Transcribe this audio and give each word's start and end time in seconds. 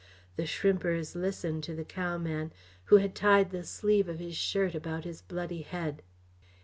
The 0.35 0.47
shrimpers 0.47 1.15
listened 1.15 1.63
to 1.65 1.75
the 1.75 1.83
cowman, 1.83 2.53
who 2.85 2.97
had 2.97 3.13
tied 3.13 3.51
the 3.51 3.61
sleeve 3.63 4.09
of 4.09 4.17
his 4.17 4.35
shirt 4.35 4.73
about 4.73 5.03
his 5.03 5.21
bloody 5.21 5.61
head. 5.61 6.01